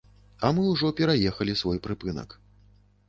А 0.47 0.49
мы 0.59 0.63
ўжо 0.69 0.89
праехалі 1.01 1.53
свой 1.63 1.77
прыпынак. 1.89 2.29